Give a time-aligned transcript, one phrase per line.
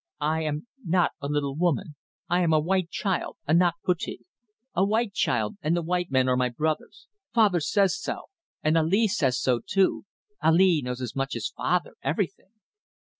[0.19, 1.95] "I am not a little woman.
[2.27, 3.37] I am a white child.
[3.47, 4.21] Anak Putih.
[4.73, 7.05] A white child; and the white men are my brothers.
[7.35, 8.23] Father says so.
[8.63, 10.05] And Ali says so too.
[10.41, 11.93] Ali knows as much as father.
[12.01, 12.49] Everything."